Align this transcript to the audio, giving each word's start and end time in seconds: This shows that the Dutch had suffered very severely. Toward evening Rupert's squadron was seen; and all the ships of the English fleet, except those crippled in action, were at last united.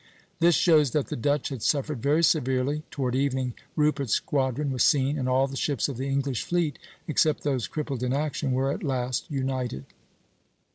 This 0.39 0.55
shows 0.55 0.89
that 0.97 1.09
the 1.09 1.15
Dutch 1.15 1.49
had 1.49 1.61
suffered 1.61 2.01
very 2.01 2.23
severely. 2.23 2.81
Toward 2.89 3.13
evening 3.15 3.53
Rupert's 3.75 4.15
squadron 4.15 4.71
was 4.71 4.81
seen; 4.81 5.15
and 5.15 5.29
all 5.29 5.45
the 5.45 5.55
ships 5.55 5.87
of 5.87 5.97
the 5.97 6.07
English 6.09 6.43
fleet, 6.43 6.79
except 7.07 7.43
those 7.43 7.67
crippled 7.67 8.01
in 8.01 8.11
action, 8.11 8.51
were 8.51 8.71
at 8.71 8.81
last 8.81 9.29
united. 9.29 9.85